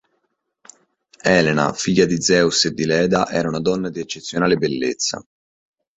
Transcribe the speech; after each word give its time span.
Elena, 1.35 1.73
figlia 1.73 2.05
di 2.07 2.19
Zeus 2.19 2.65
e 2.65 2.71
di 2.71 2.87
Leda, 2.87 3.29
era 3.29 3.49
una 3.49 3.59
donna 3.59 3.91
di 3.91 3.99
eccezionale 3.99 4.55
bellezza. 4.57 5.23